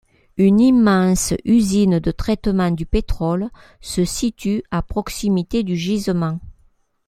Une 0.37 0.59
immense 0.59 1.31
usine 1.45 1.99
de 1.99 2.09
traitement 2.09 2.71
du 2.71 2.87
pétrole 2.87 3.51
se 3.81 4.03
situe 4.03 4.63
à 4.71 4.81
proximité 4.81 5.61
du 5.61 5.77
gisement. 5.77 6.39